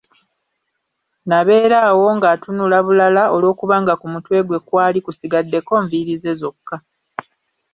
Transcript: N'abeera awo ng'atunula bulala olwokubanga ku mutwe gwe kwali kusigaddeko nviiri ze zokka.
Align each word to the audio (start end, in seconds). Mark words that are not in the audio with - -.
N'abeera 1.27 1.77
awo 1.89 2.07
ng'atunula 2.17 2.77
bulala 2.85 3.23
olwokubanga 3.35 3.93
ku 4.01 4.07
mutwe 4.13 4.37
gwe 4.47 4.59
kwali 4.67 4.99
kusigaddeko 5.05 5.73
nviiri 5.83 6.15
ze 6.21 6.31
zokka. 6.39 6.75